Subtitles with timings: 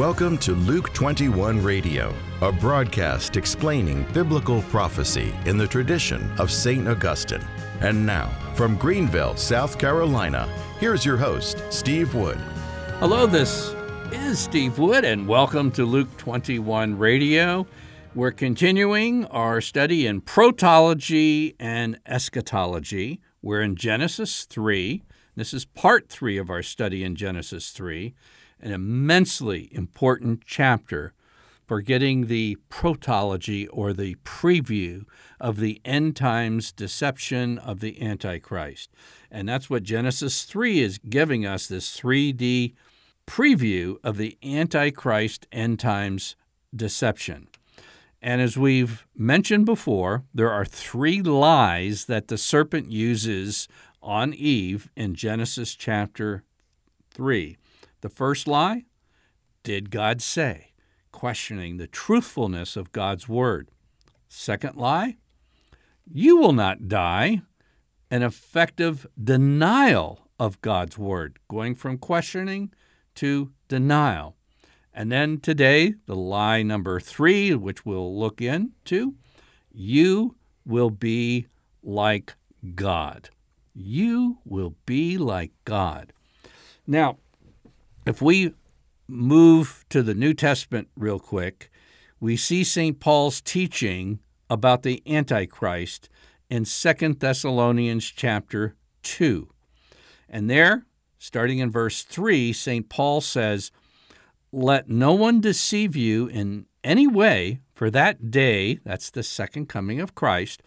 [0.00, 6.88] Welcome to Luke 21 Radio, a broadcast explaining biblical prophecy in the tradition of St.
[6.88, 7.44] Augustine.
[7.82, 12.38] And now, from Greenville, South Carolina, here's your host, Steve Wood.
[12.98, 13.74] Hello, this
[14.10, 17.66] is Steve Wood, and welcome to Luke 21 Radio.
[18.14, 23.20] We're continuing our study in protology and eschatology.
[23.42, 25.02] We're in Genesis 3.
[25.36, 28.14] This is part three of our study in Genesis 3
[28.60, 31.12] an immensely important chapter
[31.66, 35.04] for getting the protology or the preview
[35.40, 38.90] of the end times deception of the Antichrist.
[39.30, 42.74] And that's what Genesis 3 is giving us this 3D
[43.24, 46.34] preview of the Antichrist end times
[46.74, 47.46] deception.
[48.20, 53.68] And as we've mentioned before, there are three lies that the serpent uses
[54.02, 56.42] on Eve in Genesis chapter
[57.12, 57.56] 3.
[58.00, 58.84] The first lie
[59.62, 60.72] Did God say?
[61.12, 63.70] Questioning the truthfulness of God's word.
[64.28, 65.16] Second lie
[66.10, 67.42] You will not die.
[68.10, 72.72] An effective denial of God's word, going from questioning
[73.14, 74.36] to denial.
[74.92, 79.14] And then today, the lie number three, which we'll look into
[79.72, 80.36] you
[80.66, 81.46] will be
[81.82, 82.34] like
[82.74, 83.30] God.
[83.74, 86.12] You will be like God.
[86.86, 87.18] Now,
[88.10, 88.52] if we
[89.06, 91.70] move to the New Testament real quick,
[92.18, 92.98] we see St.
[92.98, 94.18] Paul's teaching
[94.50, 96.08] about the Antichrist
[96.50, 99.48] in 2 Thessalonians chapter 2.
[100.28, 100.86] And there,
[101.20, 102.88] starting in verse 3, St.
[102.88, 103.70] Paul says,
[104.50, 110.00] Let no one deceive you in any way, for that day, that's the second coming
[110.00, 110.62] of Christ,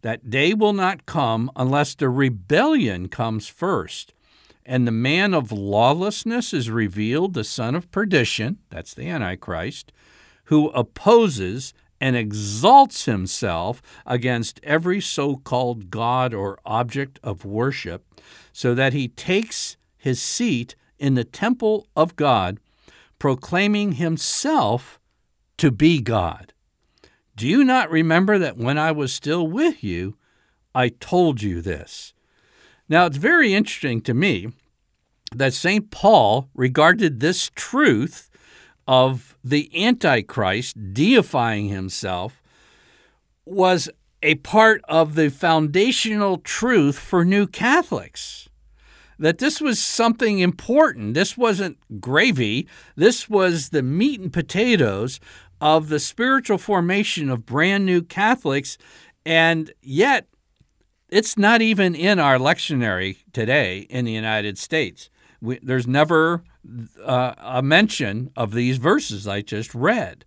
[0.00, 4.14] that day will not come unless the rebellion comes first
[4.68, 9.92] and the man of lawlessness is revealed, the son of perdition, that's the Antichrist,
[10.44, 18.04] who opposes and exalts himself against every so called God or object of worship,
[18.52, 22.60] so that he takes his seat in the temple of God,
[23.18, 25.00] proclaiming himself
[25.56, 26.52] to be God.
[27.36, 30.18] Do you not remember that when I was still with you,
[30.74, 32.12] I told you this?
[32.88, 34.48] Now, it's very interesting to me
[35.34, 35.90] that St.
[35.90, 38.30] Paul regarded this truth
[38.86, 42.42] of the Antichrist deifying himself
[43.44, 43.90] was
[44.22, 48.48] a part of the foundational truth for new Catholics.
[49.18, 51.14] That this was something important.
[51.14, 52.68] This wasn't gravy.
[52.96, 55.20] This was the meat and potatoes
[55.60, 58.78] of the spiritual formation of brand new Catholics.
[59.26, 60.28] And yet,
[61.08, 65.10] it's not even in our lectionary today in the United States.
[65.40, 66.42] We, there's never
[67.04, 70.24] uh, a mention of these verses I just read.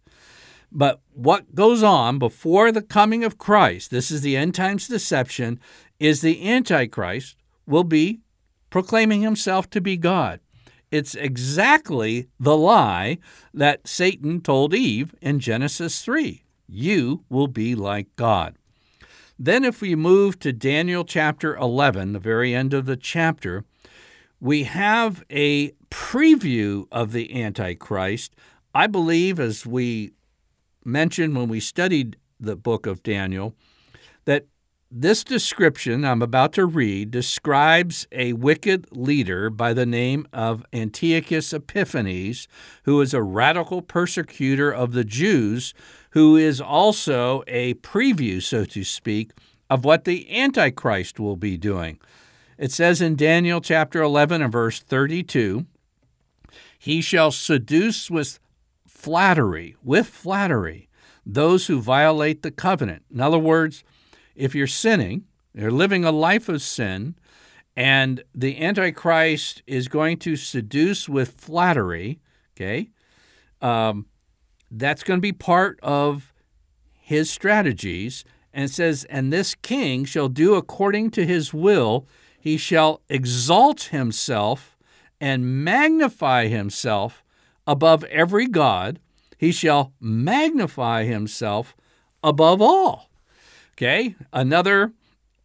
[0.71, 5.59] But what goes on before the coming of Christ, this is the end times deception,
[5.99, 7.35] is the Antichrist
[7.67, 8.21] will be
[8.69, 10.39] proclaiming himself to be God.
[10.89, 13.17] It's exactly the lie
[13.53, 18.55] that Satan told Eve in Genesis 3 You will be like God.
[19.43, 23.65] Then, if we move to Daniel chapter 11, the very end of the chapter,
[24.39, 28.35] we have a preview of the Antichrist.
[28.75, 30.11] I believe, as we
[30.85, 33.55] mentioned when we studied the book of Daniel,
[34.25, 34.45] that
[34.93, 41.53] this description I'm about to read describes a wicked leader by the name of Antiochus
[41.53, 42.49] Epiphanes,
[42.83, 45.73] who is a radical persecutor of the Jews,
[46.09, 49.31] who is also a preview, so to speak,
[49.69, 51.97] of what the Antichrist will be doing.
[52.57, 55.65] It says in Daniel chapter 11 and verse 32
[56.77, 58.39] He shall seduce with
[58.85, 60.89] flattery, with flattery,
[61.25, 63.03] those who violate the covenant.
[63.09, 63.85] In other words,
[64.35, 67.15] if you're sinning, you're living a life of sin,
[67.75, 72.19] and the Antichrist is going to seduce with flattery,
[72.55, 72.89] okay,
[73.61, 74.05] um,
[74.69, 76.33] that's going to be part of
[76.99, 78.23] his strategies.
[78.53, 82.05] And says, And this king shall do according to his will
[82.41, 84.75] he shall exalt himself
[85.21, 87.23] and magnify himself
[87.67, 88.99] above every God.
[89.37, 91.75] He shall magnify himself
[92.23, 93.10] above all.
[93.81, 94.93] Okay, another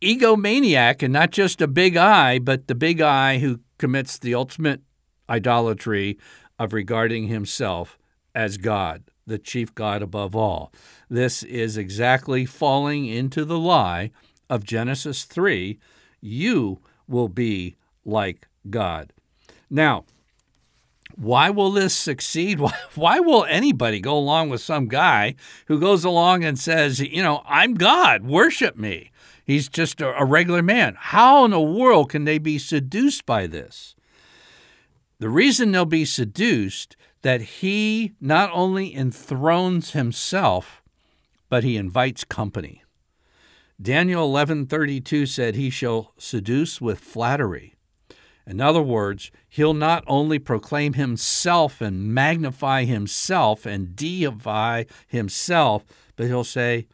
[0.03, 4.83] egomaniac, and not just a big I, but the big I who commits the ultimate
[5.27, 6.19] idolatry
[6.59, 7.99] of regarding himself
[8.35, 10.71] as God, the chief God above all.
[11.09, 14.11] This is exactly falling into the lie
[14.51, 15.79] of Genesis 3
[16.21, 19.15] you will be like God.
[19.71, 20.05] Now,
[21.17, 22.61] why will this succeed?
[22.61, 25.35] Why, why will anybody go along with some guy
[25.67, 29.11] who goes along and says, you know, I'm God, worship me?
[29.45, 30.97] He's just a, a regular man.
[30.99, 33.95] How in the world can they be seduced by this?
[35.19, 40.83] The reason they'll be seduced that he not only enthrones himself,
[41.49, 42.83] but he invites company.
[43.81, 47.76] Daniel 11:32 said he shall seduce with flattery.
[48.47, 55.85] In other words, he'll not only proclaim himself and magnify himself and deify himself,
[56.15, 56.87] but he'll say,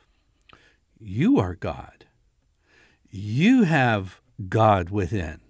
[0.98, 2.06] You are God.
[3.10, 5.40] You have God within.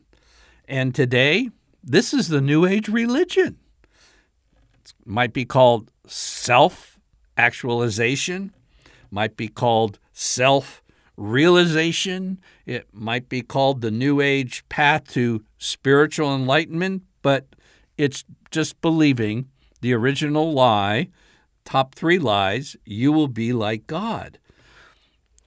[0.66, 1.50] And today,
[1.84, 3.58] this is the New Age religion.
[4.84, 6.98] It might be called self
[7.36, 8.52] actualization,
[9.10, 10.81] might be called self
[11.16, 12.40] realization.
[12.66, 17.46] It might be called the New Age path to spiritual enlightenment, but
[17.96, 19.48] it's just believing
[19.80, 21.08] the original lie,
[21.64, 24.38] top three lies, you will be like God.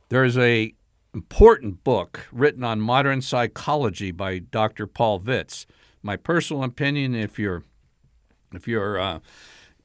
[0.10, 0.74] There's a
[1.14, 4.86] important book written on modern psychology by Dr.
[4.86, 5.66] Paul Vitz.
[6.04, 7.64] My personal opinion, if your
[8.54, 9.20] if your uh,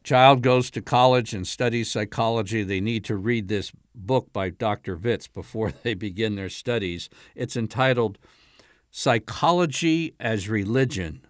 [0.03, 4.97] child goes to college and studies psychology, they need to read this book by Dr.
[4.97, 7.09] Vitz before they begin their studies.
[7.35, 8.19] It's entitled
[8.91, 11.25] Psychology as Religion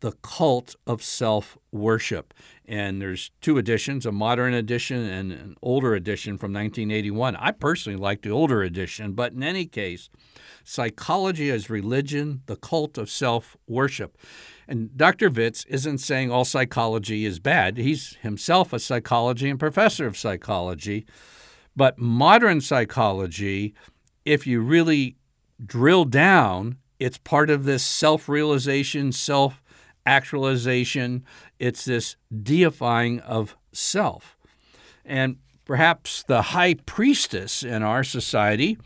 [0.00, 2.34] The Cult of Self Worship.
[2.64, 7.36] And there's two editions, a modern edition and an older edition from 1981.
[7.36, 10.10] I personally like the older edition, but in any case,
[10.64, 14.18] Psychology as Religion The Cult of Self Worship.
[14.66, 15.30] And Dr.
[15.30, 17.76] Vitz isn't saying all psychology is bad.
[17.76, 21.06] He's himself a psychology and professor of psychology.
[21.76, 23.74] But modern psychology,
[24.24, 25.16] if you really
[25.64, 29.62] drill down, it's part of this self realization, self
[30.06, 31.24] actualization.
[31.58, 34.38] It's this deifying of self.
[35.04, 35.36] And
[35.66, 38.78] perhaps the high priestess in our society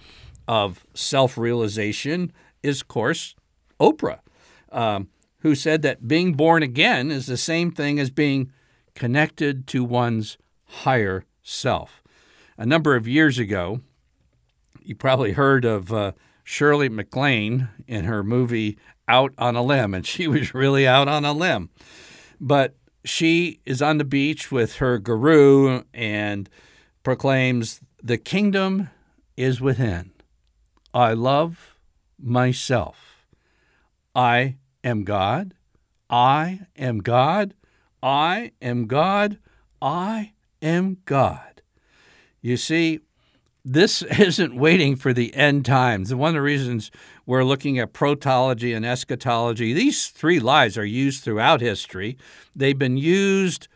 [0.48, 2.32] of self realization
[2.62, 3.36] is, of course,
[3.78, 4.18] Oprah,
[4.72, 5.08] um,
[5.38, 8.50] who said that being born again is the same thing as being
[8.96, 12.02] connected to one's higher self
[12.60, 13.80] a number of years ago,
[14.82, 16.12] you probably heard of uh,
[16.44, 18.78] Shirley MacLaine in her movie
[19.08, 21.70] Out on a Limb, and she was really out on a limb.
[22.38, 26.50] But she is on the beach with her guru and
[27.02, 28.90] proclaims, The kingdom
[29.38, 30.12] is within.
[30.92, 31.78] I love
[32.18, 33.24] myself.
[34.14, 35.54] I am God.
[36.10, 37.54] I am God.
[38.02, 39.38] I am God.
[39.80, 41.59] I am God.
[42.42, 43.00] You see,
[43.64, 46.14] this isn't waiting for the end times.
[46.14, 46.90] One of the reasons
[47.26, 52.16] we're looking at protology and eschatology, these three lies are used throughout history.
[52.54, 53.68] They've been used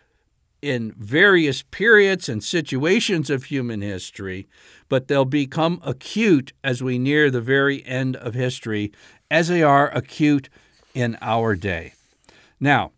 [0.62, 4.48] in various periods and situations of human history,
[4.88, 8.90] but they'll become acute as we near the very end of history,
[9.30, 10.48] as they are acute
[10.94, 11.92] in our day.
[12.58, 12.92] Now,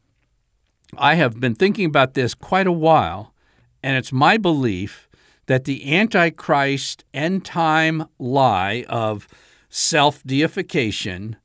[0.97, 3.35] I have been thinking about this quite a while,
[3.83, 5.06] and it's my belief
[5.47, 9.29] that the Antichrist end time lie of
[9.69, 11.37] self deification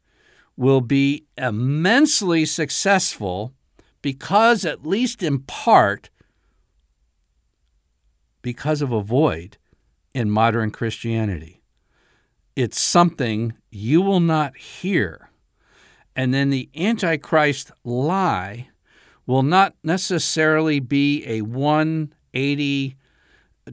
[0.57, 3.53] will be immensely successful
[4.01, 6.09] because, at least in part,
[8.41, 9.57] because of a void
[10.13, 11.61] in modern Christianity.
[12.55, 15.29] It's something you will not hear.
[16.15, 18.69] And then the Antichrist lie
[19.25, 22.95] will not necessarily be a 180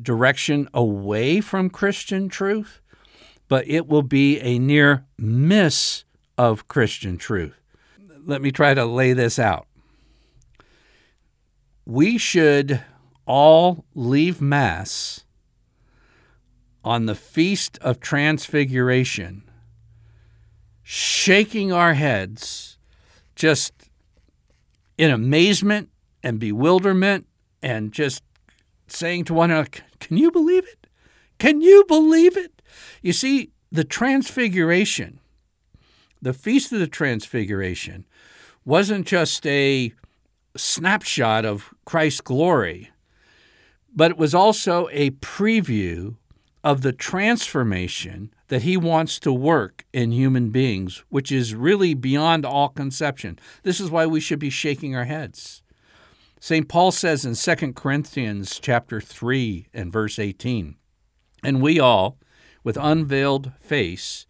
[0.03, 2.81] direction away from Christian truth,
[3.49, 6.05] but it will be a near miss
[6.37, 7.55] of Christian truth.
[8.25, 9.67] Let me try to lay this out.
[11.87, 12.83] We should
[13.27, 15.25] all leave Mass
[16.85, 19.43] on the Feast of Transfiguration,
[20.83, 22.79] shaking our heads
[23.35, 23.73] just
[24.97, 25.91] in amazement
[26.23, 27.27] and bewilderment
[27.63, 28.23] and just
[28.87, 29.69] saying to one another,
[30.01, 30.87] Can you believe it?
[31.39, 32.63] Can you believe it?
[33.03, 35.21] You see, the Transfiguration,
[36.21, 38.07] the Feast of the Transfiguration,
[38.65, 39.93] wasn't just a
[40.57, 42.91] snapshot of Christ's glory,
[43.95, 46.17] but it was also a preview
[46.65, 52.45] of the transformation that he wants to work in human beings, which is really beyond
[52.45, 53.39] all conception.
[53.63, 55.63] This is why we should be shaking our heads.
[56.41, 56.69] St.
[56.69, 60.77] Paul says in 2 Corinthians chapter 3 and verse 18,
[61.43, 62.19] And we all,
[62.63, 64.27] with unveiled face,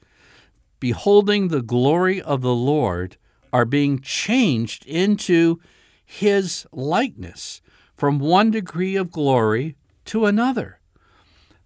[0.80, 3.18] beholding the glory of the Lord,
[3.52, 5.60] are being changed into
[6.04, 7.60] his likeness
[7.94, 10.80] from one degree of glory to another.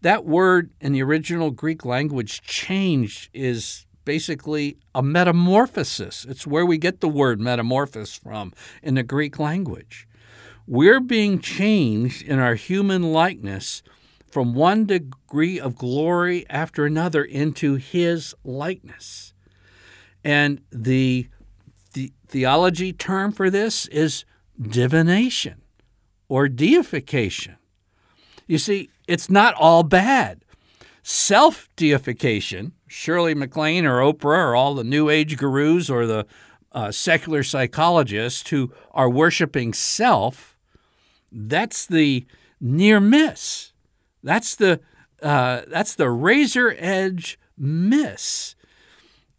[0.00, 6.24] That word in the original Greek language, changed, is basically a metamorphosis.
[6.28, 10.08] It's where we get the word metamorphosis from in the Greek language.
[10.66, 13.82] We're being changed in our human likeness
[14.30, 19.34] from one degree of glory after another into his likeness.
[20.24, 21.28] And the,
[21.92, 24.24] the theology term for this is
[24.60, 25.62] divination
[26.28, 27.56] or deification.
[28.46, 30.44] You see, it's not all bad.
[31.02, 36.26] Self deification, Shirley MacLaine or Oprah or all the New Age gurus or the
[36.70, 40.51] uh, secular psychologists who are worshiping self,
[41.32, 42.26] that's the
[42.60, 43.72] near miss.
[44.22, 44.80] That's the
[45.22, 48.54] uh, that's the razor edge miss.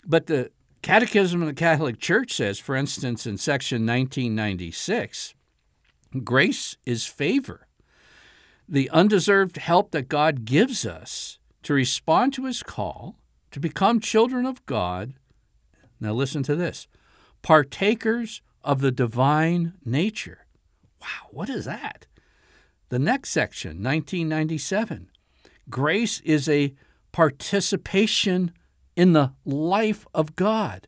[0.05, 5.33] But the Catechism of the Catholic Church says, for instance, in section 1996,
[6.23, 7.67] grace is favor,
[8.67, 13.15] the undeserved help that God gives us to respond to his call
[13.51, 15.13] to become children of God.
[15.99, 16.87] Now, listen to this
[17.41, 20.42] partakers of the divine nature.
[21.03, 22.07] Wow, what is that?
[22.87, 25.09] The next section, 1997,
[25.69, 26.73] grace is a
[27.11, 28.53] participation
[28.95, 30.87] in the life of God.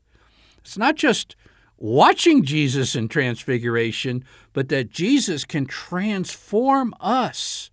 [0.60, 1.36] It's not just
[1.78, 7.72] watching Jesus in transfiguration, but that Jesus can transform us.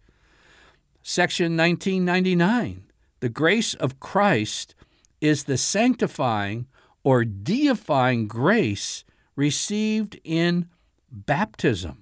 [1.03, 2.85] Section 1999
[3.21, 4.75] The grace of Christ
[5.21, 6.67] is the sanctifying
[7.05, 9.05] or deifying grace
[9.37, 10.69] received in
[11.11, 12.02] baptism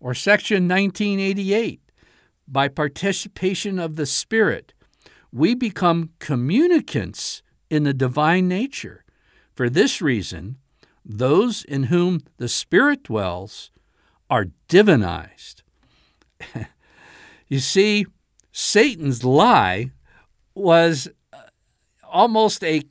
[0.00, 1.80] or Section 1988,
[2.48, 4.72] by participation of the Spirit,
[5.32, 9.04] we become communicants in the divine nature.
[9.54, 10.56] For this reason,
[11.04, 13.70] those in whom the Spirit dwells
[14.28, 15.62] are divinized.
[17.48, 18.06] you see,
[18.52, 19.90] Satan's lie
[20.54, 21.38] was uh,
[22.10, 22.82] almost a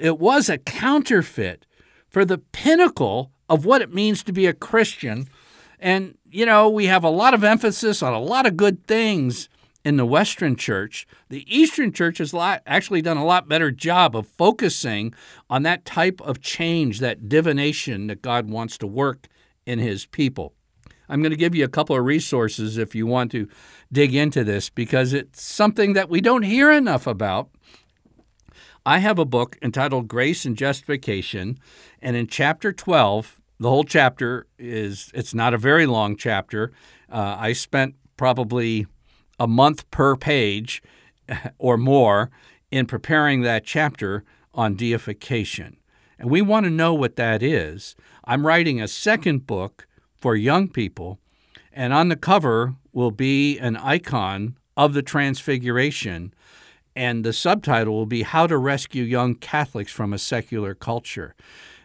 [0.00, 1.66] it was a counterfeit
[2.08, 5.28] for the pinnacle of what it means to be a Christian
[5.82, 9.48] and, you know, we have a lot of emphasis on a lot of good things
[9.84, 11.08] in the Western church.
[11.28, 15.12] The Eastern church has actually done a lot better job of focusing
[15.50, 19.26] on that type of change, that divination that God wants to work
[19.66, 20.54] in his people.
[21.08, 23.48] I'm going to give you a couple of resources if you want to
[23.90, 27.50] dig into this because it's something that we don't hear enough about.
[28.86, 31.58] I have a book entitled Grace and Justification,
[32.00, 36.72] and in chapter 12, the whole chapter is it's not a very long chapter.
[37.10, 38.86] Uh, I spent probably
[39.38, 40.82] a month per page
[41.58, 42.30] or more
[42.70, 45.76] in preparing that chapter on deification.
[46.18, 47.94] And we want to know what that is.
[48.24, 51.18] I'm writing a second book for young people,
[51.72, 56.32] and on the cover will be an icon of the Transfiguration,
[56.94, 61.34] and the subtitle will be How to Rescue Young Catholics from a Secular Culture.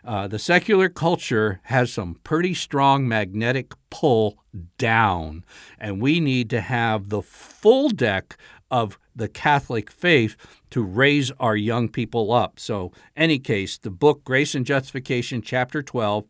[0.04, 4.38] Uh, the secular culture has some pretty strong magnetic pull
[4.78, 5.44] down,
[5.78, 8.38] and we need to have the full deck
[8.72, 10.36] of the Catholic faith
[10.70, 12.60] to raise our young people up.
[12.60, 16.26] So, any case, the book Grace and Justification, chapter 12,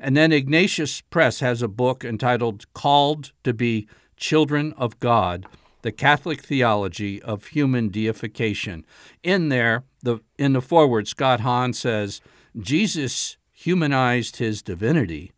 [0.00, 5.46] and then Ignatius Press has a book entitled Called to be Children of God.
[5.82, 8.84] The Catholic Theology of Human Deification.
[9.22, 12.20] In there, the in the foreword, Scott Hahn says,
[12.58, 15.32] Jesus humanized his divinity,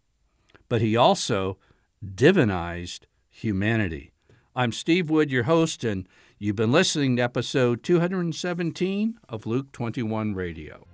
[0.69, 1.59] but he also
[2.05, 4.13] divinized humanity.
[4.55, 6.07] I'm Steve Wood, your host, and
[6.39, 10.87] you've been listening to episode 217 of Luke 21 Radio.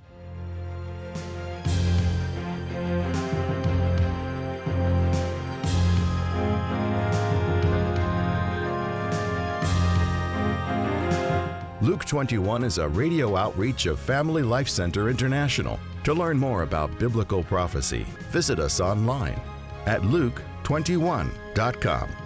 [11.83, 15.81] Luke 21 is a radio outreach of Family Life Center International.
[16.05, 19.41] To learn more about biblical prophecy, visit us online
[19.87, 22.20] at luke21.com.